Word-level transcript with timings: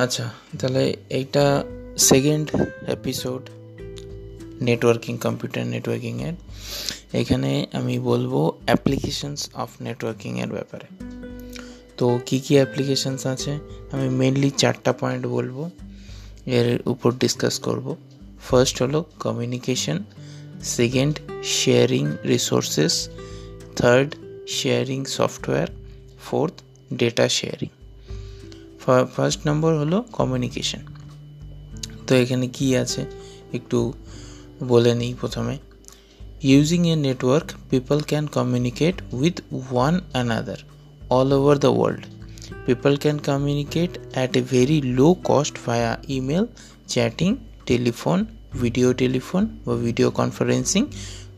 আচ্ছা 0.00 0.30
তাহলে 0.58 0.96
এইটা 1.10 1.64
সেকেন্ড 1.98 2.46
এপিসোড 2.88 3.42
নেটওয়ার্কিং 4.62 5.18
কম্পিউটার 5.18 5.66
নেটওয়ার্কিংয়ের 5.66 6.32
এখানে 7.12 7.66
আমি 7.72 7.98
বলব 7.98 8.32
অ্যাপ্লিকেশনস 8.64 9.48
অফ 9.54 9.70
নেটওয়ার্কিংয়ের 9.80 10.48
ব্যাপারে। 10.48 10.86
তো 11.96 12.20
কী 12.26 12.40
কী 12.40 12.54
অ্যাপ্লিকেশানস 12.54 13.26
আছে? 13.26 13.58
আমি 13.92 14.08
মেনলি 14.08 14.50
চারটা 14.50 14.92
পয়েন্ট 14.92 15.26
বলব, 15.26 15.70
এর 16.46 16.82
উপর 16.86 17.12
ডিসকাস 17.12 17.58
করব। 17.58 17.96
ফার্স্ট 18.50 18.82
হলো 18.82 19.04
communication 19.20 19.98
second 20.62 21.18
sharing 21.44 22.04
resources 22.28 23.08
third 23.76 24.14
sharing 24.48 25.04
software 25.04 25.68
fourth 26.22 26.54
data 26.94 27.28
sharing 27.28 27.68
first 29.14 29.40
number 29.46 29.72
হলো 29.78 29.98
কমিউনিকেশন 30.12 30.82
তো 32.06 32.12
এখানে 32.14 32.46
কি 32.48 32.66
আছে? 32.76 33.02
একটু 33.52 33.78
বলে 34.66 34.92
নিই 34.94 35.12
প্রথমে। 35.14 35.54
Using 36.42 36.82
a 36.92 36.94
network 36.96 37.48
people 37.70 37.98
can 38.00 38.24
communicate 38.26 38.96
with 39.12 39.36
one 39.52 39.94
another 40.12 40.60
all 41.10 41.28
over 41.32 41.56
the 41.58 41.70
world 41.76 42.02
people 42.66 42.92
can 42.96 43.16
communicate 43.28 43.90
at 44.14 44.32
a 44.36 44.42
very 44.50 44.78
low 44.98 45.08
cost 45.24 45.54
via 45.66 45.92
email 46.08 46.44
chatting 46.88 47.30
telephone 47.66 48.18
video 48.62 48.88
telephone 48.92 49.42
বা 49.66 49.74
video 49.86 50.08
conferencing 50.10 50.82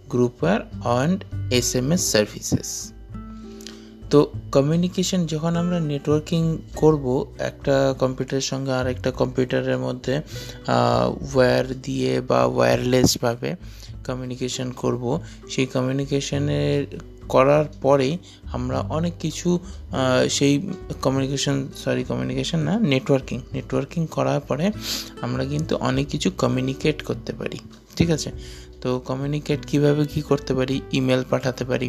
groupware 0.09 0.59
and 0.85 1.19
S 1.51 1.69
M 1.81 1.89
S 1.95 2.03
services 2.13 2.69
তো 4.13 4.21
communication 4.57 5.21
যখন 5.33 5.53
আমরা 5.63 5.79
networking 5.93 6.43
করব, 6.83 7.05
একটা 7.51 7.75
কম্পিউটারের 8.03 8.47
সঙ্গে 8.53 8.73
আর 8.81 8.87
একটা 8.95 9.11
কম্পিউটারের 9.21 9.79
মধ্যে 9.87 10.15
ওয়্যার 11.33 11.67
দিয়ে 11.87 12.13
বা 12.31 12.41
ওয়্যারলেসভাবে 12.57 13.51
কমিউনিকেশন 14.07 14.69
করব। 14.83 15.05
সেই 15.53 15.67
কমিউনিকেশনের 15.75 16.81
করার 17.29 17.65
পরেই 17.85 18.15
আমরা 18.57 18.79
অনেক 18.97 19.15
কিছু 19.21 19.49
সেই 20.37 20.55
কমিউনিকেশন 21.03 21.57
সরি 21.83 22.03
কমিউনিকেশন 22.11 22.61
না 22.69 22.75
নেটওয়ার্কিং 22.93 23.39
নেটওয়ার্কিং 23.53 24.01
করার 24.11 24.41
পরে 24.49 24.67
আমরা 25.21 25.43
কিন্তু 25.53 25.73
অনেক 25.89 26.07
কিছু 26.09 26.29
কমিউনিকেট 26.43 26.99
করতে 27.03 27.33
পারি। 27.41 27.59
ঠিক 27.97 28.09
আছে? 28.17 28.31
তো 28.83 28.89
কমিউনিকেট 29.09 29.61
কীভাবে 29.67 30.03
কি 30.13 30.21
করতে 30.21 30.53
পারি? 30.55 30.77
ইমেল 30.93 31.23
পাঠাতে 31.31 31.65
পারি। 31.65 31.89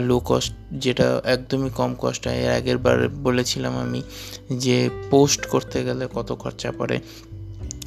লো 0.00 0.20
কস্ট 0.24 0.52
যেটা 0.72 1.22
একদমই 1.24 1.70
কম 1.70 1.94
কস্ট 1.98 2.26
হয়। 2.26 2.38
এর 2.38 2.52
আগের 2.52 2.78
বার 2.78 3.08
বলেছিলাম 3.08 3.74
আমি 3.78 4.02
যে 4.56 4.90
পোস্ট 5.10 5.46
করতে 5.46 5.84
গেলে 5.84 6.08
কত 6.14 6.32
খরচা 6.32 6.72
পড়ে? 6.78 7.00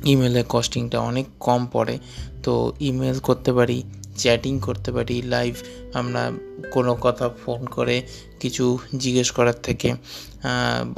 ইমেলে 0.06 0.44
কস্টিংটা 0.50 1.00
অনেক 1.00 1.26
কম 1.40 1.68
পড়ে। 1.72 1.98
তো 2.44 2.74
ইমেল 2.80 3.20
করতে 3.20 3.54
পারি 3.54 3.84
চ্যাটিং 4.18 4.60
করতে 4.60 4.92
পারি 4.92 5.22
লাইভ 5.22 5.56
আমরা 5.94 6.32
কোনো 6.72 6.98
কথা 7.02 7.30
ফোন 7.46 7.66
করে 7.66 8.02
কিছু 8.40 8.78
জিজ্ঞেস 8.98 9.32
করার 9.32 9.58
থেকে 9.64 9.96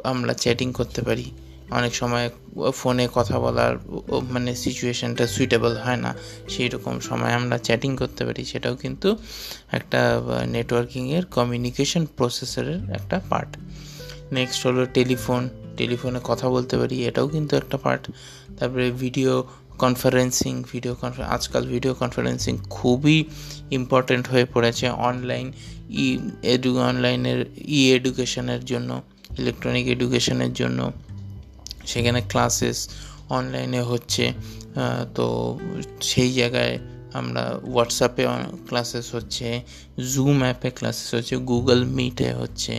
আমরা 0.04 0.34
চ্যাটিং 0.34 0.74
করতে 0.74 1.02
পারি। 1.02 1.32
অনেক 1.78 1.94
সময় 2.02 2.28
ফোনে 2.80 3.06
কথা 3.18 3.36
বলার 3.44 3.74
মানে 4.34 4.52
সিচুয়েশানটা 4.64 5.26
সুইটেবল 5.34 5.74
হয় 5.86 6.00
না। 6.06 6.12
সেই 6.54 6.68
রকম 6.74 6.94
সময় 7.10 7.34
আমরা 7.40 7.58
চ্যাটিং 7.68 7.92
করতে 8.02 8.22
পারি। 8.28 8.42
সেটাও 8.52 8.76
কিন্তু 8.84 9.10
একটা 9.78 10.02
নেটওয়ার্কিংয়ের 10.56 11.24
কমিউনিকেশন 11.38 12.04
প্রসেসরের 12.18 12.82
একটা 12.98 13.18
পার্ট 13.30 13.52
নেক্সট 14.38 14.62
হলো 14.68 14.82
টেলিফোন 14.98 15.42
টেলিফোনে 15.80 16.20
কথা 16.30 16.48
বলতে 16.56 16.76
পারি, 16.82 16.96
এটাও 17.10 17.28
কিন্তু 17.36 17.54
একটা 17.62 17.78
পার্ট 17.86 18.04
তারপরে 18.58 18.86
ভিডিও 19.04 19.34
কনফারেন্সিং 19.84 20.54
ভিডিও 20.72 20.94
কনফারেন্স 21.02 21.32
আজকাল 21.38 21.64
ভিডিও 21.74 21.94
কনফারেন্সিং 22.02 22.54
খুবই 22.78 23.18
ইম্পর্টেন্ট 23.80 24.26
হয়ে 24.32 24.46
পড়েছে 24.54 24.86
অনলাইন 25.10 25.48
ই 26.04 26.08
এডু 26.54 26.72
অনলাইনের 26.90 27.40
ই 27.78 27.80
এডুকেশনের 27.98 28.62
জন্য 28.66 28.90
ইলেকট্রনিক 29.42 29.86
এডুকেশনের 29.96 30.52
জন্য। 30.54 30.80
সেখানে 31.92 32.20
ক্লাসেস 32.32 32.78
অনলাইনে 33.38 33.82
হচ্ছে 33.92 34.26
তো 35.18 35.26
সেই 36.10 36.32
জায়গায় 36.40 36.76
আমরা 37.20 37.44
হোয়াটসঅ্যাপে 37.74 38.24
ক্লাসেস 38.70 39.06
হচ্ছে 39.16 39.48
জুম 40.12 40.38
অ্যাপে 40.46 40.70
ক্লাসেস 40.78 41.10
হচ্ছে 41.18 41.36
গুগল 41.52 41.80
মিটে 41.98 42.30
হচ্ছে, 42.42 42.74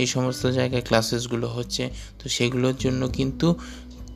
এই 0.00 0.06
সমস্ত 0.14 0.42
জায়গায় 0.58 0.84
ক্লাসেসগুলো 0.88 1.46
হচ্ছে, 1.56 1.84
তো 2.20 2.24
সেগুলোর 2.36 2.76
জন্য 2.84 3.02
কিন্তু 3.18 3.46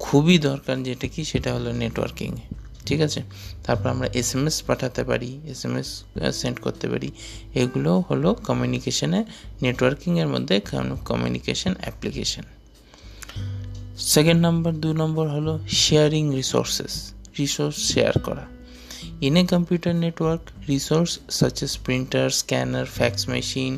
খুবই 0.04 0.36
দরকার 0.48 0.76
যেটা 0.88 1.06
কি, 1.14 1.20
সেটা 1.30 1.50
হলো 1.56 1.70
নেটওয়ার্কিং 1.82 2.30
ঠিক 2.86 3.00
আছে? 3.06 3.20
তারপর 3.64 3.86
আমরা 3.94 4.08
এস 4.20 4.30
এম 4.36 4.44
এস 4.48 4.56
পাঠাতে 4.68 5.02
পারি 5.10 5.30
এস 5.52 5.60
এম 5.66 5.74
এস 5.80 5.90
সেন্ড 6.40 6.56
করতে 6.64 6.86
পারি, 6.92 7.08
এগুলো 7.62 7.92
হলো 8.08 8.28
কমিউনিকেশানে 8.48 9.20
নেটওয়ার্কিংয়ের 9.64 10.28
মধ্যে 10.34 10.54
কমিউনিকেশন 11.10 11.72
অ্যাপ্লিকেশন 11.82 12.44
সেকেন্ড 14.13 14.41
নাম্বার 14.41 14.73
দু 14.83 14.89
নম্বর 14.93 15.25
হলো 15.35 15.53
শেয়ারিং 15.83 16.23
রিসোর্সেস 16.35 16.93
রিসোর্স 17.39 17.77
শেয়ার 17.91 18.15
করা 18.27 18.45
in 19.27 19.35
a 19.41 19.43
computer 19.53 19.93
network 20.05 20.43
resource 20.69 21.11
such 21.37 21.57
as 21.63 21.73
printer 21.85 22.27
scanner 22.39 22.87
fax 22.97 23.21
machine 23.33 23.73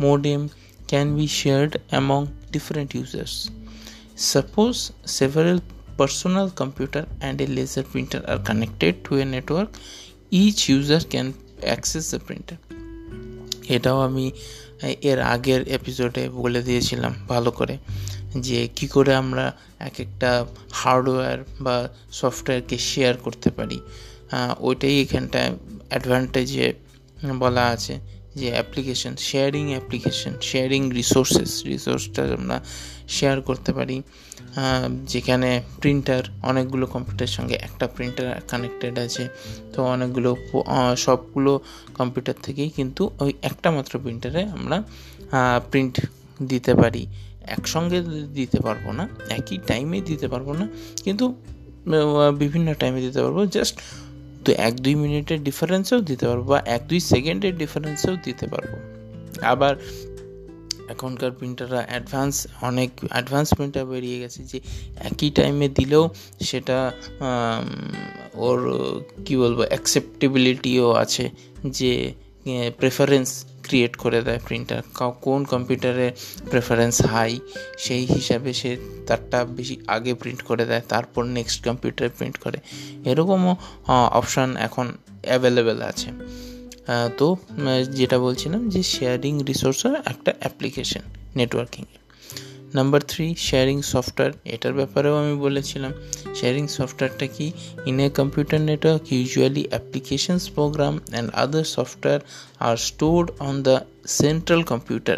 modem 0.00 0.40
can 0.88 1.06
be 1.16 1.26
shared 1.40 1.72
among 1.90 2.20
different 2.52 2.90
users 2.98 3.34
suppose 4.32 4.74
several 5.16 5.58
personal 5.96 6.50
computer 6.50 7.06
and 7.20 7.40
a 7.40 7.46
laser 7.46 7.84
printer 7.84 8.22
are 8.26 8.38
connected 8.40 9.04
to 9.04 9.16
a 9.16 9.24
network 9.24 9.68
each 10.32 10.68
user 10.68 11.00
can 11.14 11.34
access 11.64 12.10
the 12.10 12.20
printer 12.20 12.58
এটাও 13.69 13.99
আমি 14.01 14.31
এর 15.01 15.19
আগের 15.19 15.67
এপিসোডে 15.67 16.29
বলে 16.29 16.61
দিয়েছিলাম 16.61 17.13
ভালো 17.27 17.51
করে 17.51 17.77
যে 18.37 18.67
কি 18.75 18.87
করে 18.87 19.15
আমরা 19.15 19.45
এক 19.79 19.99
একটা 19.99 20.45
হার্ডওয়্যার 20.71 21.37
বা 21.61 21.89
সফটওয়্যারকে 22.11 22.77
শেয়ার 22.77 23.17
করতে 23.17 23.49
পারি। 23.49 23.79
ওইটাই 24.59 25.01
এখানটায় 25.01 25.51
অ্যাডভান্টেজে 25.89 26.73
বলা 27.39 27.65
আছে। 27.65 27.99
যে 28.39 28.47
application 28.55 29.13
sharing 29.29 29.65
application 29.75 30.33
sharing 30.49 30.81
resources 30.99 31.51
রিসোর্সটা 31.71 32.21
আমরা 32.37 32.57
শেয়ার 33.17 33.37
করতে 33.49 33.71
পারি 33.77 33.97
যেখানে 35.13 35.49
প্রিন্টার 35.81 36.23
অনেকগুলো 36.49 36.85
কম্পিউটারের 36.93 37.33
সঙ্গে 37.37 37.55
একটা 37.67 37.85
প্রিন্টার 37.95 38.27
কানেক্টেড 38.51 38.95
আছে, 39.05 39.23
তো 39.73 39.79
অনেকগুলো 39.93 40.29
সবগুলো 41.05 41.51
কম্পিউটার 41.99 42.37
থেকেই 42.45 42.69
কিন্তু 42.77 43.03
ওই 43.23 43.31
একটা 43.49 43.69
মাত্র 43.75 43.93
প্রিন্টারে 44.03 44.41
আমরা 44.57 44.77
প্রিন্ট 45.71 45.95
দিতে 46.51 46.73
পারি। 46.81 47.03
একসঙ্গে 47.55 47.99
দিতে 48.37 48.59
পারব 48.65 48.85
না, 48.99 49.03
একই 49.37 49.57
টাইমে 49.69 49.97
দিতে 50.09 50.27
পারব 50.33 50.47
না, 50.59 50.65
কিন্তু 51.05 51.25
বিভিন্ন 52.41 52.67
টাইমে 52.81 52.99
দিতে 53.07 53.19
পারব 53.23 53.37
জাস্ট 53.55 53.75
তো 54.45 54.51
এক 54.67 54.73
দুই 54.75 54.95
মিনিটের 54.95 55.43
ডিফারেন্সেও 55.43 56.01
দিতে 56.01 56.25
পারব 56.27 56.43
বা 56.43 56.59
এক 56.65 56.81
দুই 56.87 56.99
সেকেন্ডের 56.99 57.57
ডিফারেন্সেও 57.57 58.15
দিতে 58.23 58.47
পারব। 58.47 58.71
আবার 59.41 59.75
এখনকার 60.89 61.31
প্রিন্টাররা 61.31 61.85
অ্যাডভান্স 61.87 62.47
অনেক 62.61 62.89
অ্যাডভান্স 63.09 63.53
প্রিন্টার 63.53 63.85
বেরিয়ে 63.85 64.19
গেছে 64.19 64.43
যে 64.43 64.59
একই 65.09 65.29
টাইমে 65.29 65.67
দিলেও 65.69 66.09
সেটা 66.39 66.77
ওর 68.35 68.59
কি 69.25 69.37
বলব 69.37 69.59
অ্যাকসেপ্টেবিলিটিও 69.59 70.91
আছে 70.91 71.29
যে 71.65 72.13
প্রেফারেন্স 72.77 73.45
ক্রিয়েট 73.67 73.93
করে 74.03 74.19
দেয় 74.27 74.39
প্রিন্টার 74.47 74.81
কোন 75.25 75.41
কম্পিউটারে 75.53 76.07
প্রেফারেন্স 76.51 76.95
হাই 77.13 77.31
সেই 77.85 78.03
হিসাবে 78.15 78.49
সে 78.59 78.71
তারটা 79.07 79.37
বেশি 79.57 79.75
আগে 79.95 80.11
প্রিন্ট 80.21 80.41
করে 80.49 80.63
দেয়, 80.69 80.83
তারপর 80.93 81.23
নেক্সট 81.37 81.59
কম্পিউটারে 81.67 82.09
প্রিন্ট 82.17 82.37
করে। 82.43 82.57
এরকমও 83.11 83.53
অপশান 84.19 84.49
এখন 84.67 84.85
অ্যাভেলেবেল 85.29 85.79
আছে। 85.91 86.09
তো 87.19 87.27
যেটা 87.99 88.17
বলছিলাম 88.25 88.61
যে 88.73 88.81
শেয়ারিং 88.93 89.33
রিসোর্সের 89.49 89.95
একটা 90.11 90.31
অ্যাপ্লিকেশন 90.39 91.03
নেটওয়ার্কিংয়ে 91.39 91.95
নাম্বার 92.73 93.01
থ্রি 93.07 93.35
শেয়ারিং 93.37 93.81
সফটওয়্যার 93.81 94.31
এটার 94.45 94.73
ব্যাপারেও 94.73 95.17
আমি 95.17 95.35
বলেছিলাম। 95.35 95.93
শেয়ারিং 96.35 96.67
সফটওয়্যারটা 96.67 97.27
কি? 97.27 97.51
In 97.85 97.99
a 97.99 98.09
computer 98.09 98.61
network 98.61 99.13
usually 99.13 99.67
applications 99.69 100.49
program 100.49 100.99
and 101.09 101.33
other 101.33 101.63
software 101.63 102.19
are 102.59 102.77
stored 102.77 103.31
on 103.39 103.63
the 103.63 103.79
central 104.07 104.63
computer 104.63 105.17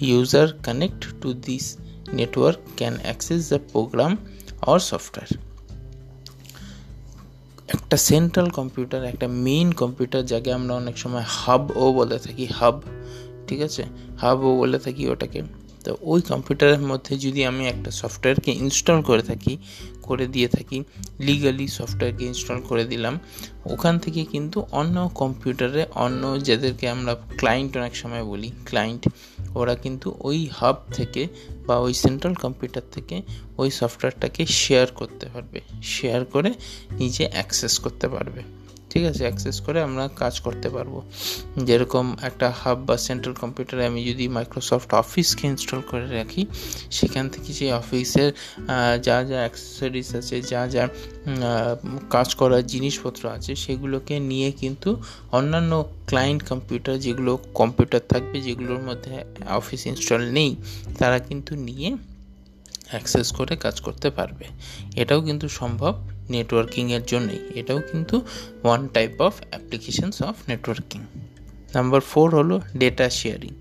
user 0.00 0.48
connect 0.52 1.22
to 1.22 1.32
this 1.32 1.76
network 2.12 2.58
can 2.76 2.98
access 3.02 3.48
the 3.48 3.58
program 3.72 4.16
or 4.62 4.78
software 4.78 5.48
একটা 7.68 7.96
central 7.96 8.48
computer 8.48 9.04
একটা 9.04 9.28
main 9.28 9.72
computer 9.72 10.26
যাকে 10.26 10.52
আমরা 10.52 10.74
অনেক 10.74 10.98
সময় 10.98 11.24
hub 11.26 11.76
ও 11.76 11.92
বলে 11.92 12.18
থাকি 12.18 12.46
hub 12.46 12.80
ঠিক 13.46 13.60
আছে? 13.60 13.84
হাব 14.20 14.40
ও 14.40 14.56
বলে 14.56 14.78
থাকি 14.78 15.08
ওটাকে। 15.08 15.42
তো 15.84 15.90
ওই 16.12 16.20
কম্পিউটারের 16.30 16.82
মধ্যে 16.90 17.12
যদি 17.18 17.40
আমি 17.50 17.62
একটা 17.66 17.90
সফটওয়্যারকে 18.00 18.50
ইনস্টল 18.62 18.98
করে 19.02 19.22
থাকি, 19.22 19.54
করে 20.02 20.26
দিয়ে 20.26 20.48
থাকি 20.48 20.78
লিগালি 21.20 21.66
সফটওয়্যারকে 21.78 22.24
ইনস্টল 22.24 22.58
করে 22.60 22.84
দিলাম, 22.84 23.14
ওখান 23.64 23.94
থেকে 23.98 24.22
কিন্তু 24.24 24.58
অন্য 24.80 24.96
কম্পিউটারে 25.14 25.82
অন্য 26.04 26.22
যাদেরকে 26.44 26.84
আমরা 26.88 27.12
ক্লায়েন্ট 27.36 27.72
অনেক 27.76 27.94
সময় 27.96 28.24
বলি 28.24 28.48
ক্লায়েন্ট 28.66 29.02
ওরা 29.54 29.74
কিন্তু 29.74 30.08
ওই 30.20 30.38
হাব 30.58 30.76
থেকে 30.92 31.22
বা 31.66 31.76
ওই 31.78 31.94
সেন্ট্রাল 32.04 32.34
কম্পিউটার 32.34 32.84
থেকে 32.92 33.16
ওই 33.58 33.68
সফটওয়্যারটাকে 33.70 34.42
শেয়ার 34.62 34.88
করতে 34.94 35.26
পারবে 35.26 35.58
শেয়ার 35.94 36.22
করে 36.24 36.50
নিজে 36.92 37.24
অ্যাক্সেস 37.32 37.74
করতে 37.78 38.06
পারবে। 38.08 38.42
ঠিক 38.90 39.04
আছে 39.04 39.22
অ্যাক্সেস 39.26 39.60
করে 39.60 39.82
আমরা 39.82 40.08
কাজ 40.16 40.40
করতে 40.40 40.68
পারব। 40.68 41.02
যেরকম 41.68 42.16
একটা 42.22 42.50
হাব 42.60 42.78
বা 42.86 42.96
সেন্ট্রাল 42.96 43.34
কম্পিউটারে 43.34 43.86
আমি 43.86 44.04
যদি 44.04 44.28
মাইক্রোসফট 44.28 44.94
অফিসকে 44.94 45.46
ইনস্টল 45.48 45.80
করে 45.90 46.14
রাখি, 46.14 46.46
সেখান 46.90 47.28
থেকে 47.28 47.52
যে 47.52 47.72
অফিসের 47.72 48.32
যা 49.02 49.16
যা 49.24 49.38
অ্যাক্সেসরিজ 49.44 50.16
আছে, 50.16 50.42
যা 50.42 50.66
যা 50.66 50.88
কাজ 52.10 52.34
করার 52.34 52.66
জিনিসপত্র 52.66 53.28
আছে, 53.28 53.54
সেগুলোকে 53.54 54.20
নিয়ে 54.20 54.52
কিন্তু 54.52 55.02
অন্যান্য 55.32 55.84
ক্লায়েন্ট 56.06 56.48
কম্পিউটার 56.48 56.98
যেগুলো 56.98 57.38
কম্পিউটার 57.54 58.00
থাকবে, 58.08 58.40
যেগুলোর 58.40 58.78
মধ্যে 58.78 59.24
অফিস 59.48 59.86
ইনস্টল 59.86 60.22
নেই, 60.30 60.56
তারা 60.98 61.18
কিন্তু 61.18 61.56
নিয়ে 61.56 61.96
অ্যাক্সেস 62.90 63.32
করে 63.32 63.56
কাজ 63.56 63.80
করতে 63.80 64.10
পারবে। 64.10 64.44
এটাও 64.96 65.20
কিন্তু 65.20 65.48
সম্ভব। 65.48 65.94
নেটওয়ার্কিংয়ের 66.30 67.00
জন্যই। 67.06 67.38
এটাও 67.54 67.80
কিন্তু 67.92 68.20
one 68.64 68.88
type 68.88 69.20
of 69.20 69.34
applications 69.50 70.22
of 70.22 70.36
networking 70.48 71.00
number 71.74 72.00
four 72.00 72.34
হলো 72.34 72.60
data 72.76 73.10
sharing 73.10 73.52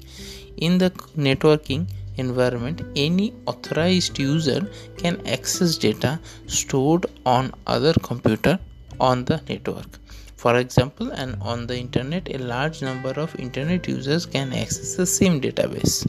in 0.57 0.77
the 0.77 0.89
networking 1.17 1.85
environment 2.17 2.81
any 2.95 3.31
authorized 3.45 4.19
user 4.19 4.61
can 4.97 5.15
access 5.23 5.79
data 5.79 6.17
stored 6.49 7.05
on 7.25 7.49
other 7.65 7.93
computer 8.03 8.55
on 8.99 9.23
the 9.23 9.37
network 9.49 9.89
for 10.37 10.55
example 10.55 11.11
and 11.11 11.35
on 11.41 11.65
the 11.65 11.73
internet 11.73 12.29
a 12.29 12.37
large 12.37 12.83
number 12.83 13.19
of 13.19 13.39
internet 13.39 13.89
users 13.89 14.27
can 14.27 14.51
access 14.51 14.95
the 14.95 15.05
same 15.05 15.39
database 15.67 16.07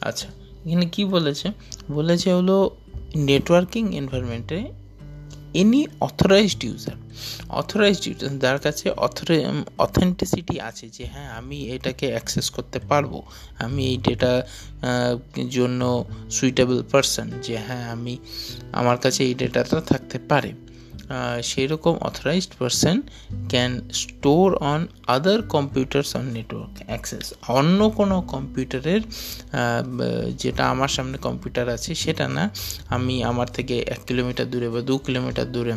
আচ্ছা 0.00 0.28
এখানে 0.66 0.86
কী 0.86 1.04
বলেছে? 1.04 1.48
বলেছে 1.90 2.32
হলো 2.32 2.76
networking 3.16 3.96
এনভায়রনমেন্টে 3.96 4.79
any 5.54 5.86
authorized 6.00 6.64
user 6.64 6.96
authorized 7.48 8.06
user 8.06 8.38
যার 8.38 8.58
কাছে 8.58 8.90
authenticity 9.78 10.60
আছে 10.60 10.88
যে 10.88 11.04
হ্যাঁ 11.06 11.30
আমি 11.30 11.58
এটাকে 11.68 12.06
অ্যাক্সেস 12.06 12.50
করতে 12.50 12.78
পারব, 12.78 13.22
আমি 13.58 13.86
এই 13.86 13.96
ডেটা 13.96 14.42
জন্য 15.50 16.04
সুইটেবল 16.30 16.82
পারসন 16.82 17.30
যে 17.42 17.56
হ্যাঁ 17.56 17.84
আমি 17.90 18.18
আমার 18.72 18.98
কাছে 18.98 19.24
এই 19.24 19.34
ডেটাটা 19.34 19.80
থাকতে 19.80 20.18
পারে। 20.18 20.52
সেই 21.50 21.66
রকম 21.72 21.94
authorized 22.08 22.52
person 22.60 22.96
can 23.52 23.72
store 24.02 24.48
on 24.72 24.80
other 25.16 25.38
computers 25.56 26.10
on 26.18 26.26
network 26.36 26.74
access 26.90 27.26
অন্য 27.58 27.78
কোনো 27.98 28.16
কম্পিউটারের 28.34 29.02
যেটা 30.42 30.64
আমার 30.72 30.90
সামনে 30.96 31.16
কম্পিউটার 31.26 31.66
আছে, 31.76 31.90
সেটা 32.04 32.26
না। 32.36 32.44
আমি 32.96 33.14
আমার 33.30 33.48
থেকে 33.56 33.74
এক 33.94 34.00
কিলোমিটার 34.08 34.46
দূরে 34.52 34.68
বা 34.74 34.80
দু 34.88 34.94
কিলোমিটার 35.06 35.48
দূরে 35.54 35.74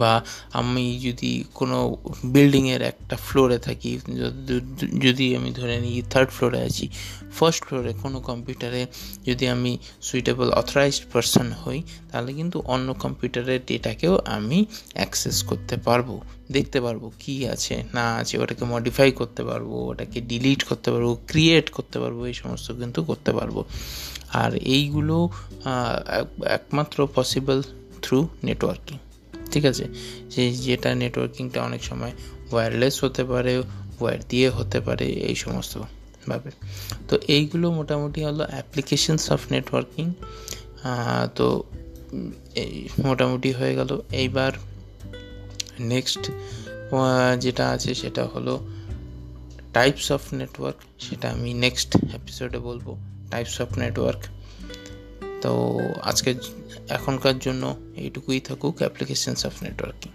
বা 0.00 0.12
আমি 0.60 0.84
যদি 1.06 1.32
কোনো 1.58 1.78
বিল্ডিংয়ের 2.34 2.82
একটা 2.92 3.16
ফ্লোরে 3.26 3.58
থাকি, 3.66 3.90
যদি 5.04 5.26
আমি 5.38 5.50
ধরে 5.58 5.76
নিই 5.84 5.98
থার্ড 6.12 6.30
ফ্লোরে 6.36 6.60
আছি 6.68 6.86
ফার্স্ট 7.38 7.62
ফ্লোরে 7.66 7.92
কোনো 8.04 8.18
কম্পিউটারে 8.30 8.82
যদি 9.28 9.44
আমি 9.54 9.72
সুইটেবল 10.08 10.48
অথরাইজড 10.60 11.04
পারসন 11.12 11.48
হই, 11.62 11.78
তাহলে 12.10 12.30
কিন্তু 12.38 12.58
অন্য 12.74 12.88
কম্পিউটারের 13.04 13.60
ডেটাকেও 13.68 14.14
আমি 14.36 14.58
অ্যাক্সেস 14.98 15.36
করতে 15.50 15.76
পারব। 15.86 16.08
দেখতে 16.56 16.78
পারব 16.84 17.02
কি 17.22 17.34
আছে, 17.54 17.74
না 17.96 18.04
আছে, 18.20 18.34
ওটাকে 18.42 18.64
মডিফাই 18.74 19.10
করতে 19.20 19.42
পারব, 19.50 19.70
ওটাকে 19.90 20.18
ডিলিট 20.30 20.60
করতে 20.68 20.88
পারব 20.92 21.08
ক্রিয়েট 21.30 21.66
করতে 21.76 21.96
পারব, 22.02 22.18
এই 22.30 22.36
সমস্ত 22.42 22.66
কিন্তু 22.80 23.00
করতে 23.10 23.30
পারব। 23.38 23.56
আর 24.42 24.52
এইগুলো 24.76 25.16
একমাত্র 26.58 26.98
পসিবল 27.16 27.58
থ্রু 28.02 28.18
নেটওয়ার্কিং 28.48 28.96
ঠিক 29.52 29.64
আছে? 29.72 29.84
সেই 30.30 30.48
যেটা 30.66 30.90
নেটওয়ার্কিংটা 30.94 31.58
অনেক 31.68 31.82
সময় 31.84 32.12
ওয়্যারলেস 32.52 32.96
হতে 33.04 33.22
পারে 33.24 33.52
ওয়্যার 34.00 34.18
দিয়ে 34.28 34.48
হতে 34.48 34.78
পারে, 34.86 35.06
এই 35.28 35.36
সমস্ত 35.44 35.72
ভাবে। 36.28 36.50
তো 37.08 37.14
এইগুলো 37.28 37.66
মোটামুটি 37.70 38.20
হলো 38.24 38.44
অ্যাপ্লিকেশনস 38.50 39.24
অফ 39.34 39.40
নেটওয়ার্কিং 39.50 40.06
তো 41.34 41.46
এই 42.54 42.74
মোটামুটি 43.04 43.50
হয়ে 43.52 43.74
গেল। 43.74 43.90
এইবার 44.22 44.52
নেক্সট 45.92 46.22
যেটা 47.40 47.64
আছে 47.74 47.90
সেটা 47.94 48.22
হলো 48.34 48.54
টাইপস 49.72 50.06
অফ 50.12 50.22
নেটওয়ার্ক 50.34 50.78
সেটা 51.02 51.26
আমি 51.30 51.50
নেক্সট 51.64 51.90
এপিসোডে 52.18 52.58
বলব। 52.68 52.86
টাইপস 53.30 53.56
অফ 53.60 53.68
নেটওয়ার্ক 53.78 54.22
তো 55.42 55.52
আজকে 56.10 56.30
এখনকার 56.96 57.36
জন্য 57.38 57.62
এইটুকুই 58.02 58.40
থাকুক 58.48 58.74
অ্যাপ্লিকেশনস 58.82 59.40
অফ 59.48 59.54
নেটওয়ার্কিং। 59.66 60.10